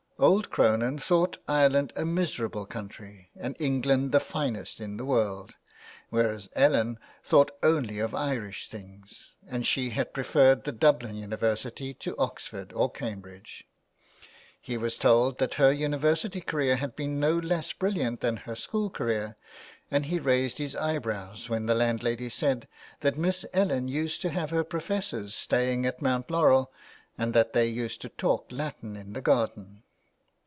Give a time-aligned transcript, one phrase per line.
[0.23, 5.55] Old Cronin thought Ireland a miser able country and England the finest in the world,
[6.09, 12.15] whereas Ellen thought only of Irish things, and she had preferred the Dublin University to
[12.19, 13.65] Oxford or Cambridge.
[14.61, 18.91] He was told that her university career had been no less brilliant than her school
[18.91, 19.37] career,
[19.89, 22.67] and he raised his eyebrows when the landlady said
[22.99, 26.71] that Miss Ellen used to have her professors staying at Mount Laurel,
[27.17, 29.81] and that they used to talk Latin in the garden.